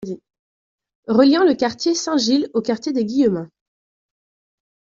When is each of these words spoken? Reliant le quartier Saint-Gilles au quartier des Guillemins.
Reliant 1.07 1.43
le 1.43 1.53
quartier 1.53 1.93
Saint-Gilles 1.93 2.49
au 2.55 2.61
quartier 2.63 2.91
des 2.91 3.05
Guillemins. 3.05 3.51